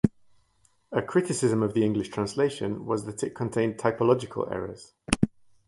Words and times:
A 0.91 1.03
criticism 1.03 1.61
of 1.61 1.75
the 1.75 1.85
English 1.85 2.09
translation 2.09 2.87
was 2.87 3.05
that 3.05 3.21
it 3.21 3.35
contained 3.35 3.75
typological 3.77 4.51
errors. 4.51 4.93